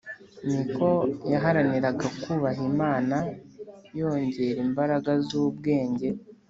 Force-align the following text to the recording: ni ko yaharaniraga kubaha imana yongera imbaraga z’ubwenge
ni 0.49 0.61
ko 0.75 0.89
yaharaniraga 1.31 2.07
kubaha 2.21 2.61
imana 2.71 3.15
yongera 3.99 4.59
imbaraga 4.67 5.11
z’ubwenge 5.27 6.07